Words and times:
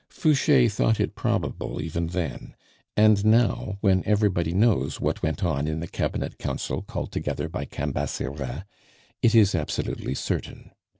Fouche 0.09 0.67
thought 0.71 0.99
it 0.99 1.13
probable 1.13 1.79
even 1.79 2.07
then; 2.07 2.55
and 2.97 3.23
now, 3.23 3.77
when 3.81 4.01
everybody 4.07 4.51
knows 4.51 4.99
what 4.99 5.21
went 5.21 5.43
on 5.43 5.67
in 5.67 5.79
the 5.79 5.85
Cabinet 5.87 6.39
Council 6.39 6.81
called 6.81 7.11
together 7.11 7.47
by 7.47 7.65
Cambaceres, 7.65 8.63
it 9.21 9.35
is 9.35 9.53
absolutely 9.53 10.15
certain. 10.15 10.71